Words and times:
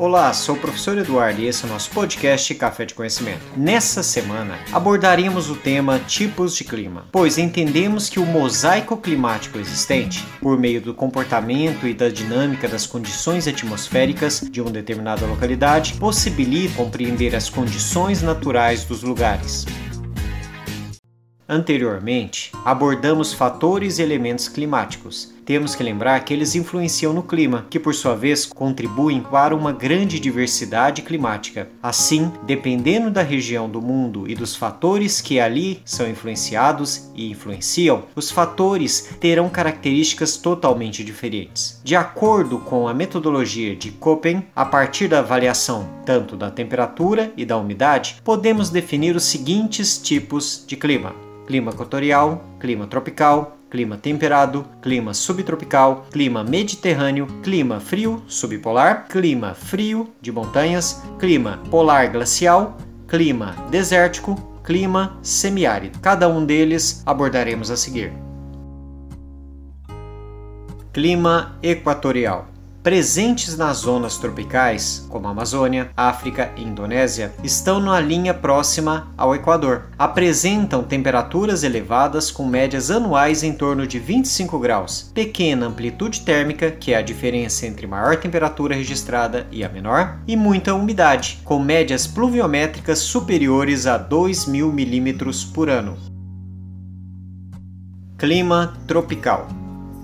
Olá, 0.00 0.32
sou 0.32 0.54
o 0.54 0.58
professor 0.58 0.96
Eduardo 0.96 1.42
e 1.42 1.46
esse 1.46 1.62
é 1.62 1.68
o 1.68 1.70
nosso 1.70 1.90
podcast 1.90 2.54
Café 2.54 2.86
de 2.86 2.94
Conhecimento. 2.94 3.42
Nessa 3.54 4.02
semana 4.02 4.58
abordaremos 4.72 5.50
o 5.50 5.54
tema 5.54 5.98
tipos 5.98 6.56
de 6.56 6.64
clima, 6.64 7.04
pois 7.12 7.36
entendemos 7.36 8.08
que 8.08 8.18
o 8.18 8.24
mosaico 8.24 8.96
climático 8.96 9.58
existente, 9.58 10.24
por 10.40 10.58
meio 10.58 10.80
do 10.80 10.94
comportamento 10.94 11.86
e 11.86 11.92
da 11.92 12.08
dinâmica 12.08 12.66
das 12.66 12.86
condições 12.86 13.46
atmosféricas 13.46 14.40
de 14.50 14.62
uma 14.62 14.70
determinada 14.70 15.26
localidade, 15.26 15.92
possibilita 15.98 16.76
compreender 16.76 17.36
as 17.36 17.50
condições 17.50 18.22
naturais 18.22 18.86
dos 18.86 19.02
lugares. 19.02 19.66
Anteriormente, 21.46 22.52
abordamos 22.64 23.34
fatores 23.34 23.98
e 23.98 24.02
elementos 24.02 24.46
climáticos. 24.46 25.34
Temos 25.50 25.74
que 25.74 25.82
lembrar 25.82 26.24
que 26.24 26.32
eles 26.32 26.54
influenciam 26.54 27.12
no 27.12 27.24
clima, 27.24 27.66
que 27.68 27.80
por 27.80 27.92
sua 27.92 28.14
vez 28.14 28.46
contribuem 28.46 29.20
para 29.20 29.52
uma 29.52 29.72
grande 29.72 30.20
diversidade 30.20 31.02
climática. 31.02 31.68
Assim, 31.82 32.30
dependendo 32.46 33.10
da 33.10 33.20
região 33.22 33.68
do 33.68 33.82
mundo 33.82 34.30
e 34.30 34.36
dos 34.36 34.54
fatores 34.54 35.20
que 35.20 35.40
ali 35.40 35.82
são 35.84 36.08
influenciados 36.08 37.10
e 37.16 37.32
influenciam, 37.32 38.04
os 38.14 38.30
fatores 38.30 39.16
terão 39.18 39.48
características 39.48 40.36
totalmente 40.36 41.02
diferentes. 41.02 41.80
De 41.82 41.96
acordo 41.96 42.60
com 42.60 42.86
a 42.86 42.94
metodologia 42.94 43.74
de 43.74 43.90
Köppen, 43.90 44.46
a 44.54 44.64
partir 44.64 45.08
da 45.08 45.18
avaliação 45.18 45.88
tanto 46.06 46.36
da 46.36 46.48
temperatura 46.48 47.32
e 47.36 47.44
da 47.44 47.56
umidade, 47.56 48.22
podemos 48.22 48.70
definir 48.70 49.16
os 49.16 49.24
seguintes 49.24 49.98
tipos 49.98 50.62
de 50.64 50.76
clima 50.76 51.12
clima 51.50 51.72
equatorial, 51.72 52.44
clima 52.60 52.86
tropical, 52.86 53.59
clima 53.70 53.96
temperado, 53.96 54.66
clima 54.82 55.14
subtropical, 55.14 56.06
clima 56.10 56.42
mediterrâneo, 56.42 57.26
clima 57.42 57.78
frio 57.78 58.22
subpolar, 58.26 59.06
clima 59.08 59.54
frio 59.54 60.10
de 60.20 60.32
montanhas, 60.32 61.02
clima 61.18 61.58
polar 61.70 62.10
glacial, 62.10 62.76
clima 63.06 63.52
desértico, 63.70 64.34
clima 64.64 65.18
semiárido. 65.22 65.98
Cada 66.00 66.28
um 66.28 66.44
deles 66.44 67.02
abordaremos 67.06 67.70
a 67.70 67.76
seguir. 67.76 68.12
Clima 70.92 71.56
equatorial 71.62 72.50
presentes 72.82 73.56
nas 73.56 73.78
zonas 73.78 74.16
tropicais, 74.16 75.06
como 75.08 75.28
a 75.28 75.30
Amazônia, 75.30 75.90
África 75.96 76.50
e 76.56 76.62
Indonésia, 76.62 77.32
estão 77.44 77.80
na 77.80 78.00
linha 78.00 78.32
próxima 78.32 79.12
ao 79.16 79.34
Equador. 79.34 79.88
Apresentam 79.98 80.82
temperaturas 80.82 81.62
elevadas 81.62 82.30
com 82.30 82.46
médias 82.46 82.90
anuais 82.90 83.42
em 83.42 83.52
torno 83.52 83.86
de 83.86 83.98
25 83.98 84.58
graus, 84.58 85.10
pequena 85.14 85.66
amplitude 85.66 86.22
térmica, 86.22 86.70
que 86.70 86.92
é 86.92 86.96
a 86.96 87.02
diferença 87.02 87.66
entre 87.66 87.86
maior 87.86 88.16
temperatura 88.16 88.74
registrada 88.74 89.46
e 89.50 89.62
a 89.62 89.68
menor, 89.68 90.18
e 90.26 90.36
muita 90.36 90.74
umidade, 90.74 91.40
com 91.44 91.58
médias 91.58 92.06
pluviométricas 92.06 93.00
superiores 93.00 93.86
a 93.86 93.98
2.000 93.98 94.72
milímetros 94.72 95.44
por 95.44 95.68
ano. 95.68 95.96
Clima 98.16 98.74
tropical 98.86 99.59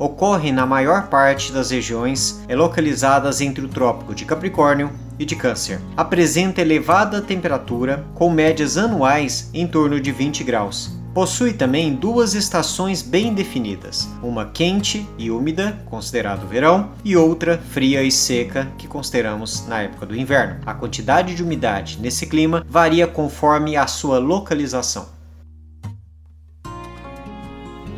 ocorre 0.00 0.50
na 0.50 0.64
maior 0.64 1.08
parte 1.08 1.52
das 1.52 1.70
regiões 1.70 2.40
localizadas 2.48 3.42
entre 3.42 3.64
o 3.64 3.68
Trópico 3.68 4.14
de 4.14 4.24
Capricórnio 4.24 4.90
e 5.18 5.26
de 5.26 5.36
Câncer. 5.36 5.78
Apresenta 5.94 6.62
elevada 6.62 7.20
temperatura, 7.20 8.02
com 8.14 8.30
médias 8.30 8.78
anuais 8.78 9.50
em 9.52 9.66
torno 9.66 10.00
de 10.00 10.10
20 10.10 10.42
graus. 10.42 10.98
Possui 11.12 11.52
também 11.52 11.92
duas 11.92 12.34
estações 12.34 13.02
bem 13.02 13.34
definidas, 13.34 14.08
uma 14.22 14.46
quente 14.46 15.06
e 15.18 15.30
úmida, 15.30 15.76
considerado 15.86 16.46
verão, 16.46 16.92
e 17.04 17.16
outra 17.16 17.58
fria 17.58 18.02
e 18.02 18.12
seca, 18.12 18.68
que 18.78 18.86
consideramos 18.86 19.66
na 19.66 19.82
época 19.82 20.06
do 20.06 20.16
inverno. 20.16 20.60
A 20.64 20.72
quantidade 20.72 21.34
de 21.34 21.42
umidade 21.42 21.98
nesse 22.00 22.26
clima 22.26 22.64
varia 22.66 23.08
conforme 23.08 23.76
a 23.76 23.88
sua 23.88 24.18
localização. 24.18 25.08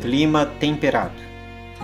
Clima 0.00 0.46
temperado. 0.46 1.31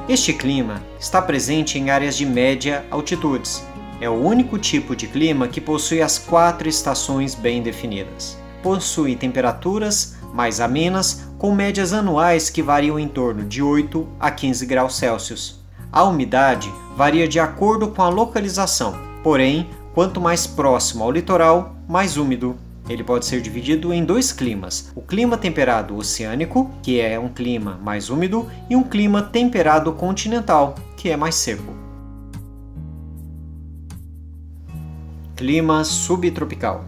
Este 0.09 0.33
clima 0.33 0.83
está 0.99 1.21
presente 1.21 1.79
em 1.79 1.91
áreas 1.91 2.17
de 2.17 2.25
média 2.25 2.83
altitudes. 2.91 3.63
É 4.01 4.09
o 4.09 4.15
único 4.15 4.59
tipo 4.59 4.97
de 4.97 5.07
clima 5.07 5.47
que 5.49 5.61
possui 5.61 6.01
as 6.01 6.19
quatro 6.19 6.67
estações 6.67 7.35
bem 7.35 7.61
definidas. 7.61 8.39
Possui 8.63 9.15
temperaturas 9.17 10.17
mais 10.33 10.61
amenas, 10.61 11.29
com 11.37 11.55
médias 11.55 11.93
anuais 11.93 12.49
que 12.49 12.63
variam 12.63 12.99
em 12.99 13.07
torno 13.07 13.45
de 13.45 13.63
8 13.63 14.09
a 14.19 14.31
15 14.31 14.65
graus 14.65 14.97
Celsius. 14.97 15.61
A 15.93 16.05
umidade 16.05 16.73
varia 16.97 17.29
de 17.29 17.39
acordo 17.39 17.89
com 17.89 18.01
a 18.01 18.09
localização, 18.09 18.99
porém, 19.23 19.69
quanto 19.95 20.23
mais 20.23 20.47
próximo 20.47 21.05
ao 21.05 21.13
litoral, 21.13 21.77
mais 21.87 22.17
úmido 22.17 22.57
ele 22.89 23.05
pode 23.05 23.27
ser 23.27 23.41
dividido 23.41 23.93
em 23.93 24.05
dois 24.05 24.33
climas: 24.33 24.91
o 24.95 25.03
clima 25.03 25.37
temperado 25.37 25.97
oceânico, 25.97 26.71
que 26.83 27.01
é 27.01 27.19
um 27.19 27.29
clima 27.29 27.79
mais 27.83 28.11
úmido, 28.11 28.49
e 28.69 28.75
um 28.75 28.83
clima 28.83 29.23
temperado 29.23 29.93
continental, 29.93 30.75
que 30.97 31.11
é 31.11 31.17
mais 31.17 31.35
seco. 31.35 31.77
Clima 35.37 35.85
subtropical. 35.85 36.85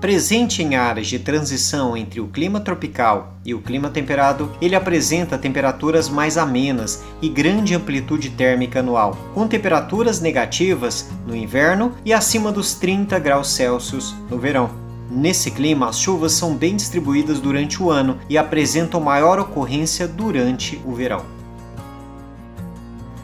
Presente 0.00 0.62
em 0.62 0.76
áreas 0.76 1.08
de 1.08 1.18
transição 1.18 1.96
entre 1.96 2.20
o 2.20 2.28
clima 2.28 2.60
tropical 2.60 3.34
e 3.44 3.52
o 3.52 3.60
clima 3.60 3.90
temperado, 3.90 4.48
ele 4.62 4.76
apresenta 4.76 5.36
temperaturas 5.36 6.08
mais 6.08 6.38
amenas 6.38 7.02
e 7.20 7.28
grande 7.28 7.74
amplitude 7.74 8.30
térmica 8.30 8.78
anual, 8.78 9.18
com 9.34 9.48
temperaturas 9.48 10.20
negativas 10.20 11.10
no 11.26 11.34
inverno 11.34 11.92
e 12.04 12.12
acima 12.12 12.52
dos 12.52 12.74
30 12.74 13.18
graus 13.18 13.48
Celsius 13.50 14.14
no 14.30 14.38
verão. 14.38 14.87
Nesse 15.10 15.50
clima, 15.50 15.88
as 15.88 15.98
chuvas 15.98 16.32
são 16.32 16.54
bem 16.54 16.76
distribuídas 16.76 17.40
durante 17.40 17.82
o 17.82 17.90
ano 17.90 18.18
e 18.28 18.36
apresentam 18.36 19.00
maior 19.00 19.38
ocorrência 19.38 20.06
durante 20.06 20.80
o 20.84 20.92
verão. 20.92 21.24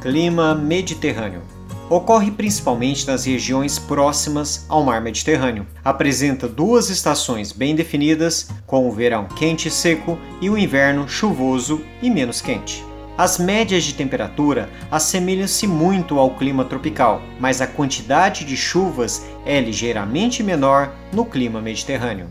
Clima 0.01 0.55
Mediterrâneo 0.55 1.43
ocorre 1.89 2.31
principalmente 2.31 3.07
nas 3.07 3.25
regiões 3.25 3.79
próximas 3.79 4.65
ao 4.69 4.83
mar 4.83 5.01
Mediterrâneo. 5.01 5.67
Apresenta 5.85 6.49
duas 6.49 6.89
estações 6.89 7.53
bem 7.53 7.75
definidas, 7.75 8.49
com 8.67 8.89
o 8.89 8.93
verão 8.93 9.27
quente 9.27 9.69
e 9.69 9.71
seco 9.71 10.19
e 10.41 10.49
o 10.49 10.59
inverno 10.59 11.09
chuvoso 11.09 11.81
e 12.03 12.11
menos 12.11 12.41
quente. 12.41 12.94
As 13.17 13.39
médias 13.39 13.85
de 13.85 13.95
temperatura 13.95 14.69
assemelham-se 14.91 15.69
muito 15.69 16.19
ao 16.19 16.37
clima 16.37 16.65
tropical, 16.65 17.23
mas 17.39 17.61
a 17.61 17.67
quantidade 17.67 18.45
de 18.45 18.57
chuvas 18.57 19.25
é 19.47 19.61
ligeiramente 19.61 20.43
menor 20.43 20.93
no 21.13 21.25
clima 21.25 21.61
mediterrâneo. 21.61 22.29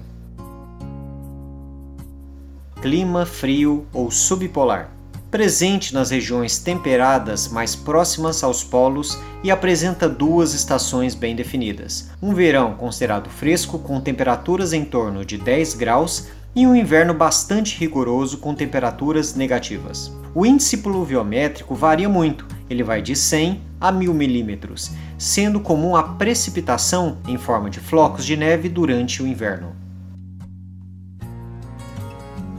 Clima 2.81 3.25
frio 3.25 3.87
ou 3.93 4.11
subpolar 4.11 4.93
presente 5.33 5.95
nas 5.95 6.11
regiões 6.11 6.59
temperadas 6.59 7.47
mais 7.47 7.75
próximas 7.75 8.43
aos 8.43 8.63
polos 8.63 9.17
e 9.43 9.49
apresenta 9.49 10.07
duas 10.07 10.53
estações 10.53 11.15
bem 11.15 11.35
definidas: 11.35 12.11
um 12.21 12.35
verão 12.35 12.75
considerado 12.75 13.31
fresco, 13.31 13.79
com 13.79 13.99
temperaturas 13.99 14.73
em 14.73 14.85
torno 14.85 15.25
de 15.25 15.39
10 15.39 15.73
graus, 15.73 16.27
e 16.55 16.67
um 16.67 16.75
inverno 16.75 17.13
bastante 17.13 17.77
rigoroso 17.79 18.37
com 18.37 18.53
temperaturas 18.53 19.35
negativas. 19.35 20.11
O 20.35 20.45
índice 20.45 20.77
pluviométrico 20.77 21.75
varia 21.75 22.09
muito, 22.09 22.45
ele 22.69 22.83
vai 22.83 23.01
de 23.01 23.15
100 23.15 23.61
a 23.79 23.91
1000 23.91 24.13
milímetros, 24.13 24.91
sendo 25.17 25.59
comum 25.59 25.95
a 25.95 26.03
precipitação 26.03 27.17
em 27.27 27.37
forma 27.37 27.69
de 27.69 27.79
flocos 27.79 28.25
de 28.25 28.37
neve 28.37 28.69
durante 28.69 29.21
o 29.21 29.27
inverno. 29.27 29.75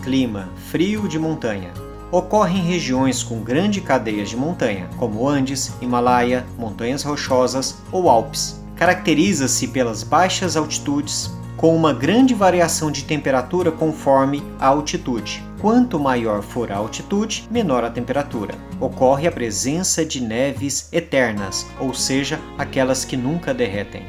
Clima 0.02 0.50
frio 0.70 1.08
de 1.08 1.18
montanha. 1.18 1.72
Ocorre 2.12 2.58
em 2.58 2.62
regiões 2.62 3.22
com 3.22 3.42
grande 3.42 3.80
cadeias 3.80 4.28
de 4.28 4.36
montanha, 4.36 4.88
como 4.98 5.26
Andes, 5.28 5.72
Himalaia, 5.80 6.44
montanhas 6.58 7.02
rochosas 7.02 7.78
ou 7.90 8.08
Alpes. 8.08 8.60
Caracteriza-se 8.76 9.68
pelas 9.68 10.02
baixas 10.02 10.56
altitudes, 10.56 11.32
com 11.56 11.74
uma 11.74 11.92
grande 11.92 12.34
variação 12.34 12.90
de 12.90 13.04
temperatura 13.04 13.70
conforme 13.70 14.42
a 14.58 14.66
altitude. 14.66 15.42
Quanto 15.60 15.98
maior 15.98 16.42
for 16.42 16.70
a 16.70 16.76
altitude, 16.76 17.48
menor 17.50 17.84
a 17.84 17.90
temperatura. 17.90 18.54
Ocorre 18.80 19.26
a 19.26 19.32
presença 19.32 20.04
de 20.04 20.20
neves 20.20 20.88
eternas, 20.92 21.66
ou 21.80 21.94
seja, 21.94 22.38
aquelas 22.58 23.04
que 23.04 23.16
nunca 23.16 23.54
derretem. 23.54 24.02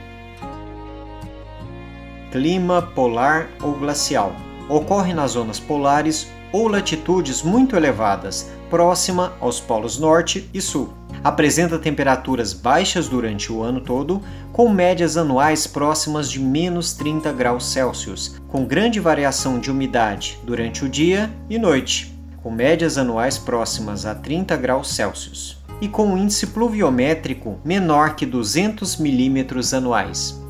Clima 2.31 2.81
polar 2.81 3.47
ou 3.62 3.74
glacial. 3.74 4.33
Ocorre 4.68 5.13
nas 5.13 5.31
zonas 5.31 5.59
polares 5.59 6.27
ou 6.51 6.68
latitudes 6.68 7.42
muito 7.42 7.75
elevadas, 7.75 8.50
próxima 8.69 9.33
aos 9.39 9.59
polos 9.59 9.97
norte 9.97 10.50
e 10.53 10.59
sul 10.59 10.94
apresenta 11.25 11.80
temperaturas 11.80 12.54
baixas 12.54 13.10
durante 13.10 13.51
o 13.51 13.63
ano 13.63 13.81
todo, 13.81 14.22
com 14.54 14.69
médias 14.69 15.18
anuais 15.18 15.66
próximas 15.66 16.30
de 16.30 16.39
menos 16.39 16.94
30 16.94 17.33
graus 17.33 17.66
Celsius, 17.66 18.39
com 18.48 18.63
grande 18.63 19.00
variação 19.00 19.60
de 19.60 19.72
umidade 19.72 20.38
durante 20.44 20.86
o 20.86 20.89
dia 20.89 21.33
e 21.50 21.57
noite, 21.57 22.16
com 22.44 22.51
médias 22.51 22.95
anuais 22.95 23.39
próximas 23.39 24.06
a 24.06 24.13
30 24.13 24.56
graus 24.56 24.94
Celsius. 24.94 25.57
e 25.81 25.89
com 25.89 26.07
um 26.07 26.18
índice 26.18 26.48
pluviométrico 26.48 27.60
menor 27.66 28.16
que 28.16 28.25
200 28.25 28.95
milímetros 28.95 29.74
anuais. 29.74 30.42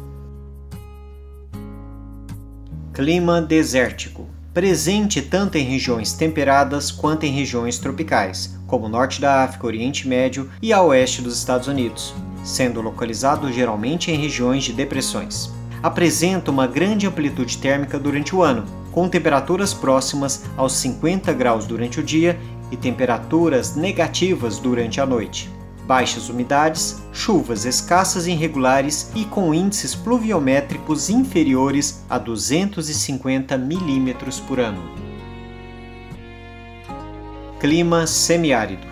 Clima 2.94 3.42
desértico 3.42 4.35
presente 4.56 5.22
tanto 5.22 5.58
em 5.58 5.66
regiões 5.66 6.14
temperadas 6.14 6.90
quanto 6.90 7.26
em 7.26 7.32
regiões 7.34 7.78
tropicais, 7.78 8.58
como 8.66 8.86
o 8.86 8.90
norte 8.90 9.20
da 9.20 9.44
África, 9.44 9.68
Oriente 9.68 10.08
Médio 10.08 10.50
e 10.62 10.72
a 10.72 10.82
oeste 10.82 11.22
dos 11.22 11.38
Estados 11.38 11.68
Unidos, 11.68 12.16
sendo 12.42 12.80
localizado 12.80 13.52
geralmente 13.52 14.10
em 14.12 14.16
regiões 14.16 14.64
de 14.64 14.72
depressões. 14.72 15.52
Apresenta 15.84 16.52
uma 16.52 16.68
grande 16.68 17.06
amplitude 17.06 17.58
térmica 17.58 18.00
durante 18.00 18.34
o 18.34 18.42
ano, 18.42 18.64
com 18.94 19.10
temperaturas 19.10 19.74
próximas 19.74 20.46
aos 20.56 20.72
50 20.78 21.34
graus 21.34 21.66
durante 21.66 22.00
o 22.00 22.04
dia 22.04 22.40
e 22.72 22.78
temperaturas 22.78 23.76
negativas 23.76 24.58
durante 24.58 25.02
a 25.02 25.06
noite 25.06 25.50
baixas 25.86 26.30
umidades, 26.30 27.02
chuvas 27.14 27.66
escassas 27.66 28.28
e 28.28 28.32
irregulares 28.32 29.12
e 29.16 29.24
com 29.26 29.54
índices 29.54 29.94
pluviométricos 29.94 31.10
inferiores 31.10 32.04
a 32.10 32.18
250 32.18 33.58
milímetros 33.58 34.40
por 34.40 34.60
ano. 34.60 34.82
Clima 37.60 38.06
semiárido. 38.06 38.88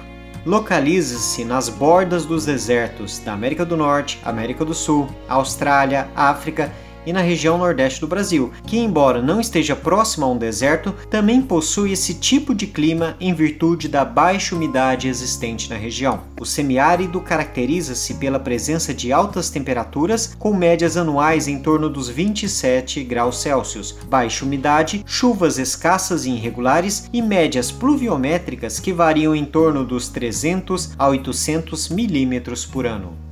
Localiza-se 0.46 1.46
nas 1.46 1.70
bordas 1.70 2.26
dos 2.26 2.46
desertos 2.46 3.20
da 3.20 3.34
América 3.34 3.66
do 3.66 3.78
Norte, 3.78 4.20
América 4.26 4.66
do 4.66 4.74
Sul, 4.74 5.08
Austrália, 5.28 6.10
África 6.16 6.72
e 7.06 7.14
na 7.14 7.22
região 7.22 7.58
nordeste 7.58 8.02
do 8.02 8.08
Brasil, 8.08 8.52
que, 8.66 8.78
embora 8.78 9.22
não 9.22 9.40
esteja 9.40 9.76
próxima 9.76 10.26
a 10.26 10.30
um 10.30 10.38
deserto, 10.38 10.94
também 11.10 11.42
possui 11.42 11.92
esse 11.92 12.16
tipo 12.16 12.54
de 12.54 12.68
clima 12.68 13.16
em 13.20 13.34
virtude 13.34 13.88
da 13.88 14.04
baixa 14.06 14.56
umidade 14.56 15.08
existente 15.08 15.70
na 15.70 15.76
região. 15.76 16.22
O 16.40 16.46
semiárido 16.46 17.20
caracteriza-se 17.22 18.16
pela 18.16 18.40
presença 18.40 18.94
de 18.94 19.12
altas 19.12 19.50
temperaturas, 19.50 20.36
com 20.38 20.54
médias 20.54 20.98
anuais 20.98 21.48
em 21.48 21.60
torno 21.60 21.90
dos 21.90 22.10
27 22.10 23.04
graus 23.04 23.42
Celsius, 23.42 23.96
baixa 24.10 24.46
umidade, 24.46 25.04
chuvas 25.06 25.58
escassas 25.58 26.26
e 26.26 26.32
irregulares 26.32 27.10
e 27.14 27.22
médias 27.22 27.72
pluviométricas 27.72 28.80
que 28.80 28.94
variam 28.94 29.36
em 29.36 29.46
torno 29.46 29.84
dos 29.86 30.10
300 30.10 30.92
a 30.98 31.08
800 31.08 31.90
milímetros 31.90 32.66
por 32.66 32.86
ano. 32.86 33.23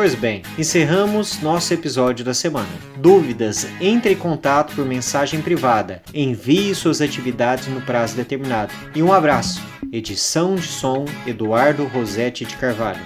Pois 0.00 0.14
bem, 0.14 0.40
encerramos 0.56 1.42
nosso 1.42 1.74
episódio 1.74 2.24
da 2.24 2.32
semana. 2.32 2.70
Dúvidas? 2.96 3.66
Entre 3.78 4.14
em 4.14 4.16
contato 4.16 4.74
por 4.74 4.86
mensagem 4.86 5.42
privada. 5.42 6.00
Envie 6.14 6.74
suas 6.74 7.02
atividades 7.02 7.68
no 7.68 7.82
prazo 7.82 8.16
determinado. 8.16 8.72
E 8.94 9.02
um 9.02 9.12
abraço. 9.12 9.60
Edição 9.92 10.54
de 10.54 10.68
som 10.68 11.04
Eduardo 11.26 11.84
Rosetti 11.84 12.46
de 12.46 12.56
Carvalho. 12.56 13.02